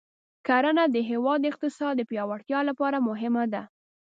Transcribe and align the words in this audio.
کرنه 0.47 0.83
د 0.89 0.97
هېواد 1.09 1.39
د 1.41 1.45
اقتصاد 1.51 1.93
د 1.97 2.01
پیاوړتیا 2.09 2.59
لپاره 2.69 2.97
مهمه 3.07 3.43
ده. 3.53 3.63